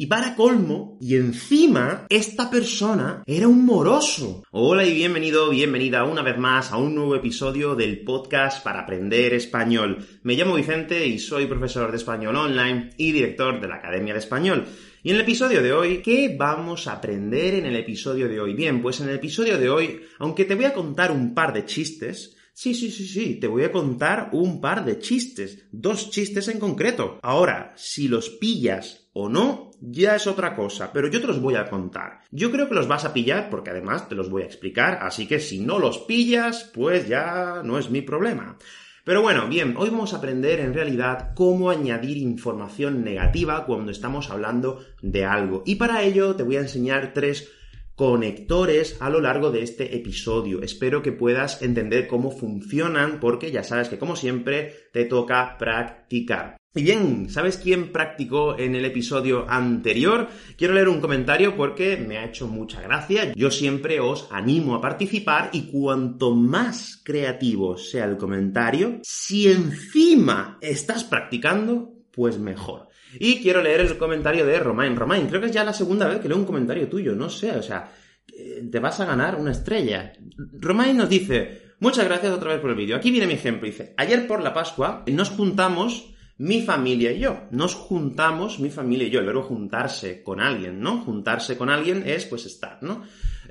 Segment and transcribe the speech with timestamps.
[0.00, 4.42] Y para colmo, y encima, esta persona era un moroso.
[4.50, 9.34] Hola y bienvenido, bienvenida una vez más a un nuevo episodio del podcast para aprender
[9.34, 9.98] español.
[10.22, 14.20] Me llamo Vicente y soy profesor de español online y director de la Academia de
[14.20, 14.64] Español.
[15.02, 18.54] Y en el episodio de hoy, ¿qué vamos a aprender en el episodio de hoy?
[18.54, 21.66] Bien, pues en el episodio de hoy, aunque te voy a contar un par de
[21.66, 26.46] chistes, Sí, sí, sí, sí, te voy a contar un par de chistes, dos chistes
[26.48, 27.18] en concreto.
[27.22, 31.54] Ahora, si los pillas o no, ya es otra cosa, pero yo te los voy
[31.54, 32.20] a contar.
[32.30, 35.26] Yo creo que los vas a pillar porque además te los voy a explicar, así
[35.26, 38.56] que si no los pillas, pues ya no es mi problema.
[39.04, 44.30] Pero bueno, bien, hoy vamos a aprender en realidad cómo añadir información negativa cuando estamos
[44.30, 45.62] hablando de algo.
[45.64, 47.50] Y para ello te voy a enseñar tres
[47.94, 50.62] conectores a lo largo de este episodio.
[50.62, 56.59] Espero que puedas entender cómo funcionan porque ya sabes que como siempre te toca practicar.
[56.72, 60.28] Y bien, ¿sabes quién practicó en el episodio anterior?
[60.56, 63.32] Quiero leer un comentario porque me ha hecho mucha gracia.
[63.34, 70.58] Yo siempre os animo a participar y cuanto más creativo sea el comentario, si encima
[70.60, 72.86] estás practicando, pues mejor.
[73.18, 74.94] Y quiero leer el comentario de Romain.
[74.94, 77.50] Romain, creo que es ya la segunda vez que leo un comentario tuyo, no sé,
[77.50, 77.90] o sea,
[78.32, 80.12] eh, te vas a ganar una estrella.
[80.60, 82.94] Romain nos dice, muchas gracias otra vez por el vídeo.
[82.94, 87.42] Aquí viene mi ejemplo, dice, ayer por la Pascua nos juntamos mi familia y yo.
[87.50, 89.20] Nos juntamos, mi familia y yo.
[89.20, 91.02] El verbo juntarse con alguien, ¿no?
[91.02, 93.02] Juntarse con alguien es pues estar, ¿no?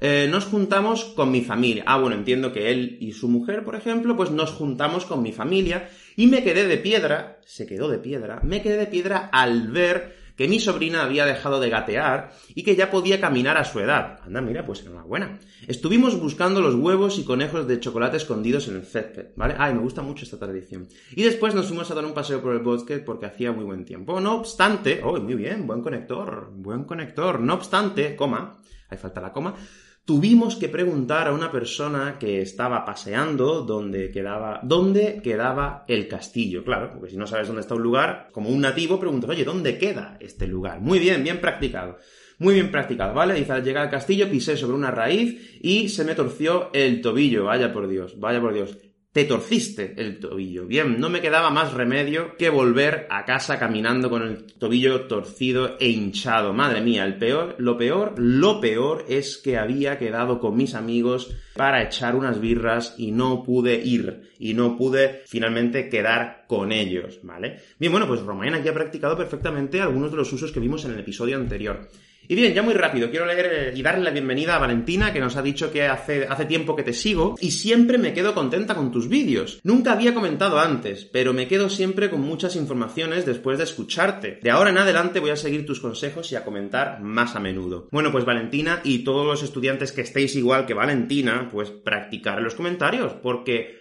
[0.01, 1.83] Eh, nos juntamos con mi familia.
[1.85, 5.31] Ah, bueno, entiendo que él y su mujer, por ejemplo, pues nos juntamos con mi
[5.31, 9.67] familia y me quedé de piedra, se quedó de piedra, me quedé de piedra al
[9.67, 13.81] ver que mi sobrina había dejado de gatear y que ya podía caminar a su
[13.81, 14.21] edad.
[14.25, 15.37] Anda, mira, pues enhorabuena.
[15.67, 19.55] Estuvimos buscando los huevos y conejos de chocolate escondidos en el césped, ¿vale?
[19.57, 20.87] Ay, me gusta mucho esta tradición.
[21.11, 23.83] Y después nos fuimos a dar un paseo por el bosque porque hacía muy buen
[23.83, 24.21] tiempo.
[24.21, 27.41] No obstante, oh, muy bien, buen conector, buen conector.
[27.41, 29.55] No obstante, coma, ahí falta la coma,
[30.09, 36.63] tuvimos que preguntar a una persona que estaba paseando dónde quedaba, dónde quedaba el castillo.
[36.63, 39.77] Claro, porque si no sabes dónde está un lugar, como un nativo preguntas, oye, ¿dónde
[39.77, 40.81] queda este lugar?
[40.81, 41.99] Muy bien, bien practicado.
[42.39, 43.35] Muy bien practicado, ¿vale?
[43.35, 47.43] Dice, al llegar al castillo pisé sobre una raíz y se me torció el tobillo.
[47.43, 50.67] Vaya por Dios, vaya por Dios te torciste el tobillo.
[50.67, 55.77] Bien, no me quedaba más remedio que volver a casa caminando con el tobillo torcido
[55.79, 56.53] e hinchado.
[56.53, 61.35] Madre mía, el peor, lo peor, lo peor es que había quedado con mis amigos
[61.55, 67.19] para echar unas birras y no pude ir y no pude finalmente quedar con ellos,
[67.23, 67.59] ¿vale?
[67.79, 70.91] Bien, bueno, pues Romain aquí ha practicado perfectamente algunos de los usos que vimos en
[70.91, 71.89] el episodio anterior.
[72.31, 75.35] Y bien, ya muy rápido, quiero leer y darle la bienvenida a Valentina, que nos
[75.35, 78.91] ha dicho que hace, hace tiempo que te sigo y siempre me quedo contenta con
[78.91, 79.59] tus vídeos.
[79.63, 84.39] Nunca había comentado antes, pero me quedo siempre con muchas informaciones después de escucharte.
[84.43, 87.87] De ahora en adelante voy a seguir tus consejos y a comentar más a menudo.
[87.91, 92.53] Bueno, pues Valentina y todos los estudiantes que estéis igual que Valentina, pues practicar los
[92.53, 93.79] comentarios, porque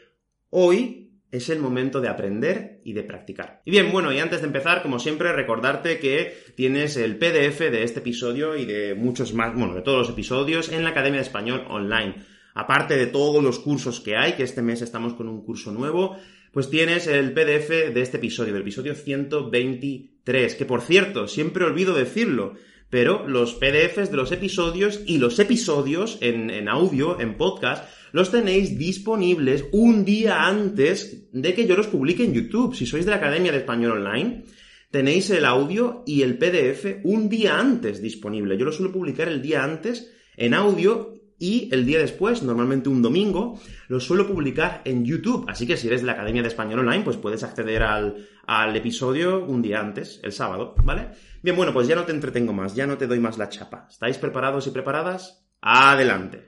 [0.48, 3.60] hoy es el momento de aprender y de practicar.
[3.64, 7.82] Y bien, bueno, y antes de empezar, como siempre, recordarte que tienes el PDF de
[7.82, 11.26] este episodio y de muchos más, bueno, de todos los episodios en la Academia de
[11.26, 12.14] Español Online.
[12.54, 16.16] Aparte de todos los cursos que hay, que este mes estamos con un curso nuevo,
[16.50, 21.94] pues tienes el PDF de este episodio, del episodio 123, que por cierto, siempre olvido
[21.94, 22.54] decirlo,
[22.90, 28.30] pero los PDFs de los episodios y los episodios en, en audio, en podcast, los
[28.30, 32.74] tenéis disponibles un día antes de que yo los publique en YouTube.
[32.74, 34.44] Si sois de la Academia de Español Online,
[34.90, 38.56] tenéis el audio y el PDF un día antes disponible.
[38.56, 43.02] Yo lo suelo publicar el día antes en audio y el día después, normalmente un
[43.02, 45.44] domingo, lo suelo publicar en YouTube.
[45.48, 48.74] Así que si eres de la Academia de Español Online, pues puedes acceder al, al
[48.74, 51.10] episodio un día antes, el sábado, ¿vale?
[51.42, 53.86] Bien, bueno, pues ya no te entretengo más, ya no te doy más la chapa.
[53.88, 55.46] ¿Estáis preparados y preparadas?
[55.60, 56.47] Adelante.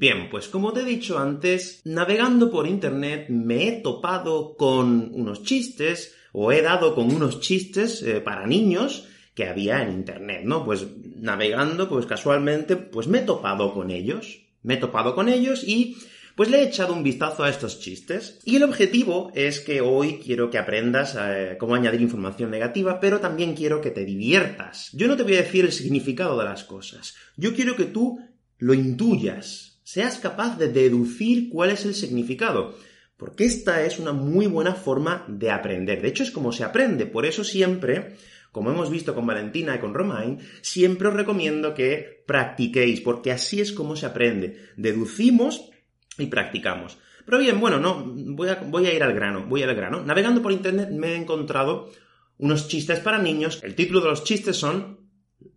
[0.00, 5.42] Bien, pues como te he dicho antes, navegando por Internet me he topado con unos
[5.42, 10.64] chistes o he dado con unos chistes eh, para niños que había en Internet, ¿no?
[10.64, 14.40] Pues navegando, pues casualmente, pues me he topado con ellos.
[14.62, 15.98] Me he topado con ellos y
[16.34, 18.40] pues le he echado un vistazo a estos chistes.
[18.46, 23.20] Y el objetivo es que hoy quiero que aprendas eh, cómo añadir información negativa, pero
[23.20, 24.92] también quiero que te diviertas.
[24.94, 27.16] Yo no te voy a decir el significado de las cosas.
[27.36, 28.18] Yo quiero que tú
[28.56, 32.76] lo intuyas, seas capaz de deducir cuál es el significado.
[33.16, 36.00] Porque esta es una muy buena forma de aprender.
[36.00, 37.06] De hecho, es como se aprende.
[37.06, 38.16] Por eso siempre
[38.52, 43.60] como hemos visto con Valentina y con Romain, siempre os recomiendo que practiquéis, porque así
[43.60, 44.70] es como se aprende.
[44.76, 45.70] Deducimos
[46.18, 46.98] y practicamos.
[47.24, 50.02] Pero bien, bueno, no, voy a, voy a ir al grano, voy al grano.
[50.02, 51.90] Navegando por internet me he encontrado
[52.38, 53.60] unos chistes para niños.
[53.62, 54.99] El título de los chistes son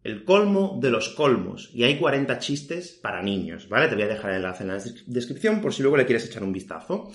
[0.04, 1.70] El colmo de los colmos.
[1.74, 3.88] Y hay 40 chistes para niños, ¿vale?
[3.88, 6.44] Te voy a dejar el enlace en la descripción por si luego le quieres echar
[6.44, 7.12] un vistazo.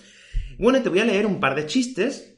[0.59, 2.35] Bueno, te voy a leer un par de chistes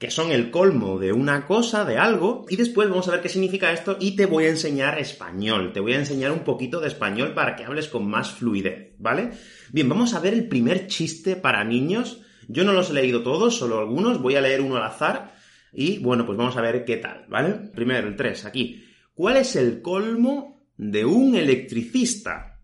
[0.00, 3.28] que son el colmo de una cosa, de algo, y después vamos a ver qué
[3.28, 6.88] significa esto y te voy a enseñar español, te voy a enseñar un poquito de
[6.88, 9.32] español para que hables con más fluidez, ¿vale?
[9.70, 12.22] Bien, vamos a ver el primer chiste para niños.
[12.48, 15.34] Yo no los he leído todos, solo algunos, voy a leer uno al azar
[15.70, 17.50] y bueno, pues vamos a ver qué tal, ¿vale?
[17.74, 18.82] Primero, el 3, aquí.
[19.20, 22.58] ¿Cuál es el colmo de un electricista?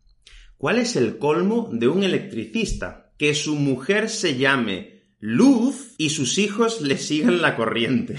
[0.57, 3.13] ¿Cuál es el colmo de un electricista?
[3.19, 8.17] Que su mujer se llame luz y sus hijos le sigan la corriente.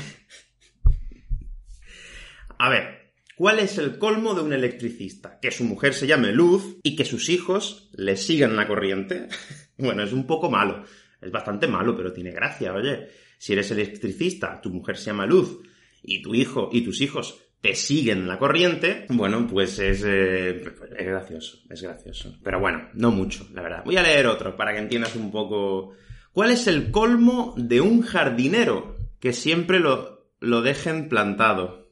[2.60, 5.40] A ver, ¿cuál es el colmo de un electricista?
[5.42, 9.30] Que su mujer se llame Luz y que sus hijos le sigan la corriente.
[9.80, 10.84] Bueno, es un poco malo.
[11.20, 13.08] Es bastante malo, pero tiene gracia, oye.
[13.40, 15.58] Si eres electricista, tu mujer se llama Luz
[16.04, 20.64] y tu hijo y tus hijos te siguen la corriente, bueno, pues es, eh,
[20.98, 22.38] es gracioso, es gracioso.
[22.44, 23.84] Pero bueno, no mucho, la verdad.
[23.84, 25.96] Voy a leer otro para que entiendas un poco
[26.38, 31.90] ¿Cuál es el colmo de un jardinero que siempre lo, lo dejen plantado?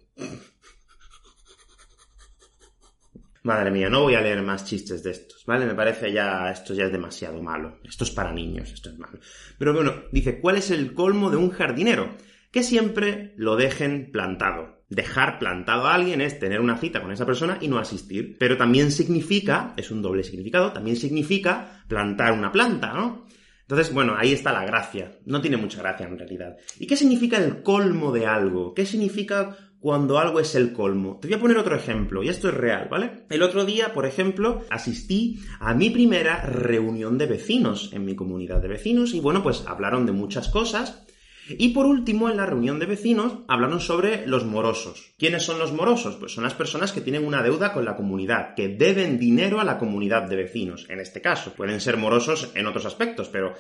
[3.41, 5.65] Madre mía, no voy a leer más chistes de estos, ¿vale?
[5.65, 7.79] Me parece ya, esto ya es demasiado malo.
[7.83, 9.17] Esto es para niños, esto es malo.
[9.57, 12.15] Pero bueno, dice, ¿cuál es el colmo de un jardinero?
[12.51, 14.75] Que siempre lo dejen plantado.
[14.90, 18.38] Dejar plantado a alguien es tener una cita con esa persona y no asistir.
[18.40, 23.26] Pero también significa, es un doble significado, también significa plantar una planta, ¿no?
[23.62, 25.18] Entonces, bueno, ahí está la gracia.
[25.26, 26.58] No tiene mucha gracia en realidad.
[26.80, 28.76] ¿Y qué significa el colmo de algo?
[28.76, 31.18] ¿Qué significa cuando algo es el colmo?
[31.20, 33.26] Te voy a poner otro ejemplo, y esto es real, ¿vale?
[33.30, 38.62] El otro día, por ejemplo, asistí a mi primera reunión de vecinos en mi comunidad
[38.62, 41.05] de vecinos y bueno, pues hablaron de muchas cosas
[41.47, 45.13] y por último, en la reunión de vecinos, hablaron sobre los morosos.
[45.18, 46.15] ¿Quiénes son los morosos?
[46.15, 49.63] Pues son las personas que tienen una deuda con la comunidad, que deben dinero a
[49.63, 51.53] la comunidad de vecinos, en este caso.
[51.53, 53.53] Pueden ser morosos en otros aspectos, pero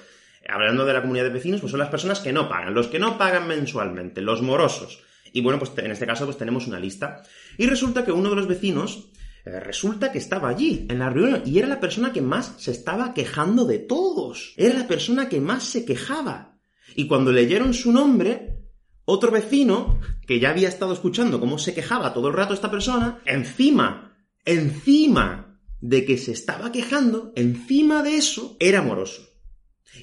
[0.47, 2.99] hablando de la comunidad de vecinos, pues son las personas que no pagan, los que
[2.99, 5.03] no pagan mensualmente, los morosos.
[5.31, 7.21] Y bueno, pues en este caso pues tenemos una lista.
[7.57, 9.09] Y resulta que uno de los vecinos
[9.45, 12.71] eh, resulta que estaba allí, en la reunión, y era la persona que más se
[12.71, 14.53] estaba quejando de todos.
[14.57, 16.54] Era la persona que más se quejaba.
[16.95, 18.63] Y cuando leyeron su nombre,
[19.03, 23.21] otro vecino, que ya había estado escuchando cómo se quejaba todo el rato esta persona,
[23.25, 29.23] encima, encima de que se estaba quejando, encima de eso, era amoroso.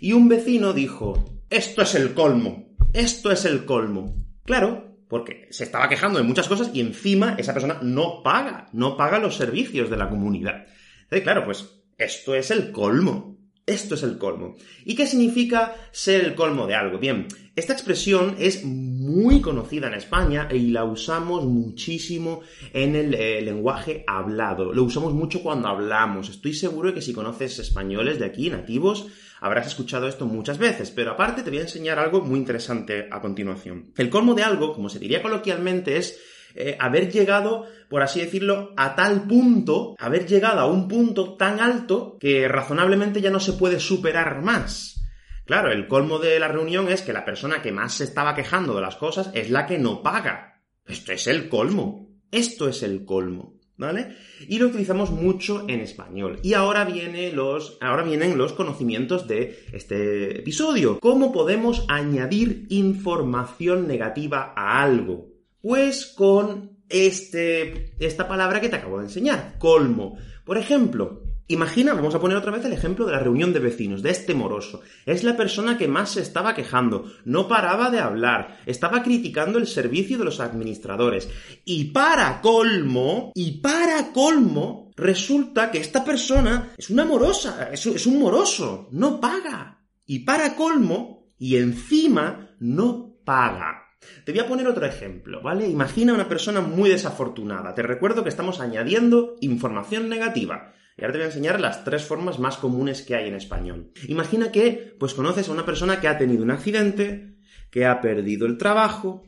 [0.01, 4.15] Y un vecino dijo, esto es el colmo, esto es el colmo.
[4.45, 8.97] Claro, porque se estaba quejando de muchas cosas y encima esa persona no paga, no
[8.97, 10.67] paga los servicios de la comunidad.
[11.03, 13.39] Entonces, claro, pues esto es el colmo.
[13.67, 14.57] Esto es el colmo.
[14.85, 16.99] ¿Y qué significa ser el colmo de algo?
[16.99, 22.41] Bien, esta expresión es muy conocida en España y la usamos muchísimo
[22.73, 24.73] en el eh, lenguaje hablado.
[24.73, 26.29] Lo usamos mucho cuando hablamos.
[26.29, 29.07] Estoy seguro de que si conoces españoles de aquí, nativos,
[29.41, 33.21] habrás escuchado esto muchas veces, pero aparte te voy a enseñar algo muy interesante a
[33.21, 33.93] continuación.
[33.97, 36.19] El colmo de algo, como se diría coloquialmente, es
[36.55, 41.61] eh, haber llegado, por así decirlo, a tal punto, haber llegado a un punto tan
[41.61, 45.03] alto que razonablemente ya no se puede superar más.
[45.45, 48.75] Claro, el colmo de la reunión es que la persona que más se estaba quejando
[48.75, 50.63] de las cosas es la que no paga.
[50.87, 52.09] Esto es el colmo.
[52.31, 53.61] Esto es el colmo.
[53.77, 54.17] ¿Vale?
[54.47, 56.39] Y lo utilizamos mucho en español.
[56.45, 61.01] Y ahora, viene los, ahora vienen los conocimientos de este episodio.
[61.01, 65.32] ¿Cómo podemos añadir información negativa a algo?
[65.63, 70.19] Pues con este, esta palabra que te acabo de enseñar, colmo.
[70.45, 74.03] Por ejemplo, Imagina, vamos a poner otra vez el ejemplo de la reunión de vecinos,
[74.03, 74.81] de este moroso.
[75.05, 79.67] Es la persona que más se estaba quejando, no paraba de hablar, estaba criticando el
[79.67, 81.29] servicio de los administradores.
[81.67, 88.07] Y para colmo, y para colmo, resulta que esta persona es una morosa, es, es
[88.07, 89.85] un moroso, no paga.
[90.07, 93.82] Y para colmo, y encima, no paga.
[94.25, 95.67] Te voy a poner otro ejemplo, ¿vale?
[95.67, 97.75] Imagina una persona muy desafortunada.
[97.75, 100.75] Te recuerdo que estamos añadiendo información negativa.
[100.97, 103.93] Y ahora te voy a enseñar las tres formas más comunes que hay en español.
[104.09, 107.37] Imagina que, pues conoces a una persona que ha tenido un accidente,
[107.71, 109.23] que ha perdido el trabajo,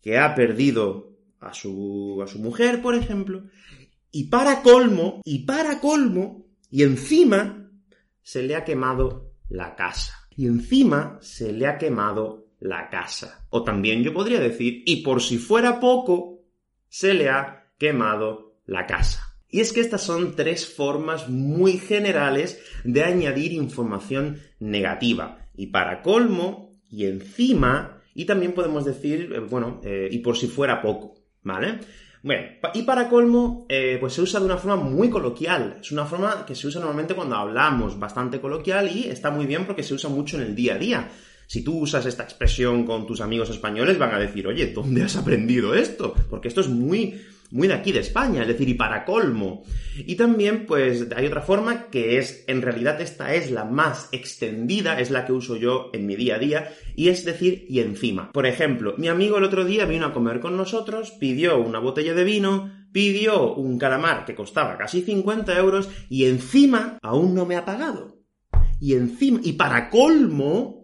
[0.00, 3.44] que ha perdido a su, a su mujer, por ejemplo,
[4.10, 7.70] y para colmo, y para colmo, y encima
[8.22, 10.14] se le ha quemado la casa.
[10.36, 13.46] Y encima se le ha quemado la casa.
[13.50, 16.42] O también yo podría decir, y por si fuera poco,
[16.88, 19.36] se le ha quemado la casa.
[19.50, 25.46] Y es que estas son tres formas muy generales de añadir información negativa.
[25.56, 30.48] Y para colmo, y encima, y también podemos decir, eh, bueno, eh, y por si
[30.48, 31.78] fuera poco, ¿vale?
[32.22, 35.78] Bueno, y para colmo, eh, pues se usa de una forma muy coloquial.
[35.80, 39.64] Es una forma que se usa normalmente cuando hablamos, bastante coloquial y está muy bien
[39.64, 41.08] porque se usa mucho en el día a día.
[41.48, 45.16] Si tú usas esta expresión con tus amigos españoles, van a decir, oye, ¿dónde has
[45.16, 46.14] aprendido esto?
[46.28, 49.62] Porque esto es muy, muy de aquí de España, es decir, y para colmo.
[49.96, 55.00] Y también, pues, hay otra forma que es, en realidad, esta es la más extendida,
[55.00, 58.30] es la que uso yo en mi día a día, y es decir, y encima.
[58.30, 62.12] Por ejemplo, mi amigo el otro día vino a comer con nosotros, pidió una botella
[62.12, 67.56] de vino, pidió un calamar que costaba casi 50 euros, y encima aún no me
[67.56, 68.18] ha pagado.
[68.80, 70.77] Y encima, y para colmo,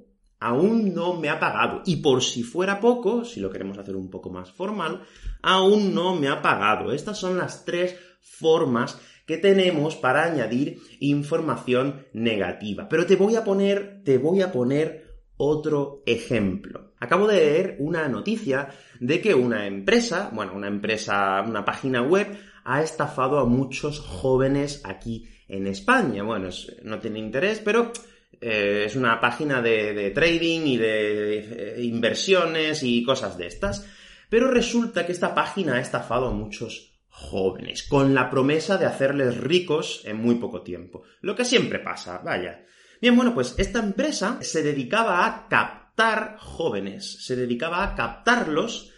[0.44, 1.80] aún no me ha pagado.
[1.86, 5.00] Y por si fuera poco, si lo queremos hacer un poco más formal,
[5.40, 6.92] aún no me ha pagado.
[6.92, 12.86] Estas son las tres formas que tenemos para añadir información negativa.
[12.90, 16.92] Pero te voy a poner, te voy a poner otro ejemplo.
[17.00, 18.68] Acabo de leer una noticia
[19.00, 24.82] de que una empresa, bueno, una empresa, una página web, ha estafado a muchos jóvenes
[24.84, 26.22] aquí en España.
[26.22, 26.50] Bueno,
[26.82, 27.92] no tiene interés, pero
[28.40, 33.86] eh, es una página de, trading y de, eh, inversiones y cosas de estas.
[34.28, 39.36] Pero resulta que esta página ha estafado a muchos jóvenes, con la promesa de hacerles
[39.38, 41.02] ricos en muy poco tiempo.
[41.20, 42.64] Lo que siempre pasa, vaya.
[43.00, 48.90] Bien, bueno, pues esta empresa se dedicaba a captar jóvenes, se dedicaba a captarlos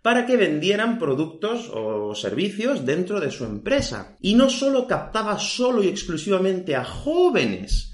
[0.00, 4.16] para que vendieran productos o servicios dentro de su empresa.
[4.20, 7.92] Y no solo captaba solo y exclusivamente a jóvenes,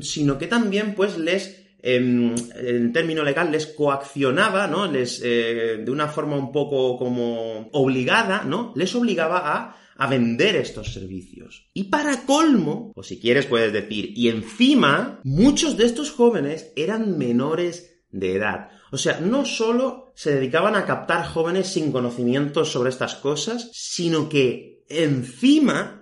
[0.00, 4.90] sino que también pues les em, en, término legal les coaccionaba, ¿no?
[4.90, 8.72] Les, eh, de una forma un poco como obligada, ¿no?
[8.76, 11.68] Les obligaba a, a vender estos servicios.
[11.74, 17.18] Y para colmo, o si quieres puedes decir, y encima, muchos de estos jóvenes eran
[17.18, 18.68] menores de edad.
[18.92, 24.28] O sea, no solo se dedicaban a captar jóvenes sin conocimientos sobre estas cosas, sino
[24.28, 26.01] que encima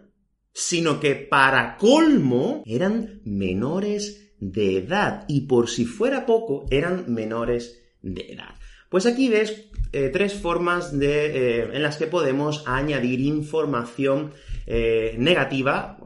[0.53, 7.83] sino que para colmo eran menores de edad y por si fuera poco eran menores
[8.03, 8.55] de edad.
[8.89, 14.33] Pues aquí ves eh, tres formas de, eh, en las que podemos añadir información
[14.67, 15.99] eh, negativa.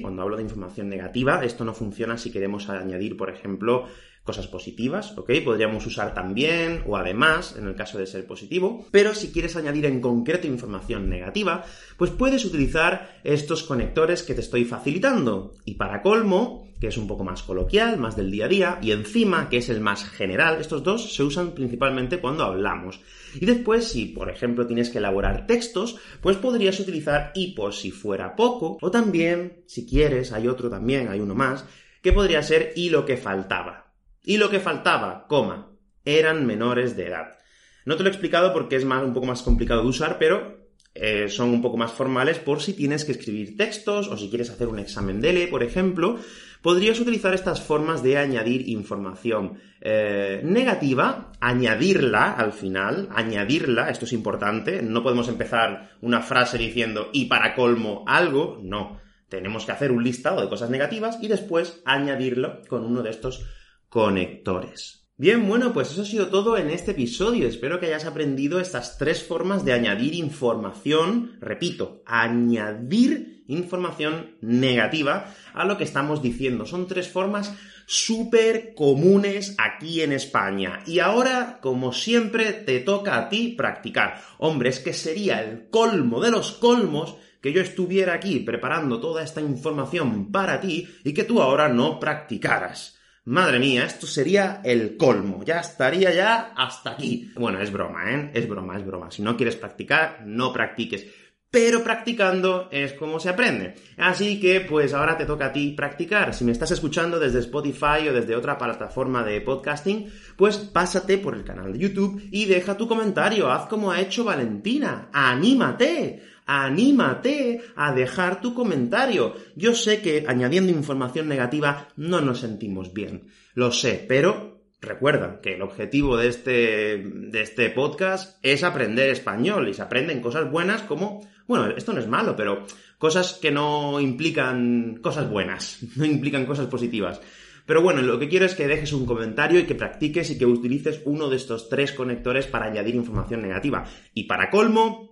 [0.00, 3.86] Cuando hablo de información negativa, esto no funciona si queremos añadir, por ejemplo,
[4.24, 5.30] cosas positivas, ¿ok?
[5.44, 9.86] Podríamos usar también o además, en el caso de ser positivo, pero si quieres añadir
[9.86, 11.64] en concreto información negativa,
[11.96, 15.54] pues puedes utilizar estos conectores que te estoy facilitando.
[15.64, 18.92] Y para colmo, que es un poco más coloquial, más del día a día, y
[18.92, 23.00] encima, que es el más general, estos dos se usan principalmente cuando hablamos.
[23.34, 27.90] Y después, si por ejemplo tienes que elaborar textos, pues podrías utilizar y por si
[27.90, 31.64] fuera poco, o también, si quieres, hay otro también, hay uno más,
[32.02, 33.81] que podría ser y lo que faltaba.
[34.22, 35.72] Y lo que faltaba, coma,
[36.04, 37.38] eran menores de edad.
[37.84, 40.62] No te lo he explicado porque es un poco más complicado de usar, pero
[40.94, 44.50] eh, son un poco más formales por si tienes que escribir textos o si quieres
[44.50, 46.18] hacer un examen DELE, por ejemplo,
[46.60, 54.12] podrías utilizar estas formas de añadir información eh, negativa, añadirla al final, añadirla, esto es
[54.12, 59.00] importante, no podemos empezar una frase diciendo y para colmo algo, no,
[59.30, 63.46] tenemos que hacer un listado de cosas negativas y después añadirlo con uno de estos
[63.92, 65.06] conectores.
[65.18, 67.46] Bien, bueno, pues eso ha sido todo en este episodio.
[67.46, 75.66] Espero que hayas aprendido estas tres formas de añadir información, repito, añadir información negativa a
[75.66, 76.64] lo que estamos diciendo.
[76.64, 80.82] Son tres formas súper comunes aquí en España.
[80.86, 84.22] Y ahora, como siempre, te toca a ti practicar.
[84.38, 89.22] Hombre, es que sería el colmo de los colmos que yo estuviera aquí preparando toda
[89.22, 93.01] esta información para ti y que tú ahora no practicaras.
[93.24, 95.44] Madre mía, esto sería el colmo.
[95.44, 97.30] Ya estaría ya hasta aquí.
[97.36, 98.30] Bueno, es broma, ¿eh?
[98.34, 99.10] Es broma, es broma.
[99.10, 101.06] Si no quieres practicar, no practiques
[101.52, 103.74] pero practicando es como se aprende.
[103.98, 106.32] Así que pues ahora te toca a ti practicar.
[106.32, 111.34] Si me estás escuchando desde Spotify o desde otra plataforma de podcasting, pues pásate por
[111.34, 113.52] el canal de YouTube y deja tu comentario.
[113.52, 115.10] Haz como ha hecho Valentina.
[115.12, 116.31] ¡Anímate!
[116.46, 119.34] Anímate a dejar tu comentario.
[119.56, 125.54] Yo sé que añadiendo información negativa no nos sentimos bien, lo sé, pero recuerda que
[125.54, 130.82] el objetivo de este, de este podcast es aprender español y se aprenden cosas buenas
[130.82, 132.64] como bueno, esto no es malo, pero
[132.98, 137.20] cosas que no implican cosas buenas, no implican cosas positivas.
[137.64, 140.46] Pero bueno, lo que quiero es que dejes un comentario y que practiques y que
[140.46, 143.84] utilices uno de estos tres conectores para añadir información negativa.
[144.14, 145.11] Y para colmo,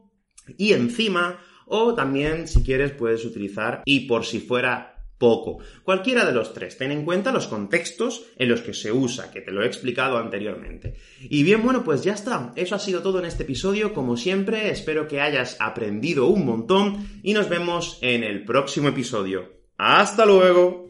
[0.59, 5.59] y encima, o también si quieres puedes utilizar y por si fuera poco.
[5.85, 6.79] Cualquiera de los tres.
[6.79, 10.17] Ten en cuenta los contextos en los que se usa, que te lo he explicado
[10.17, 10.97] anteriormente.
[11.21, 12.53] Y bien, bueno, pues ya está.
[12.57, 13.93] Eso ha sido todo en este episodio.
[13.93, 19.61] Como siempre, espero que hayas aprendido un montón y nos vemos en el próximo episodio.
[19.77, 20.90] ¡Hasta luego!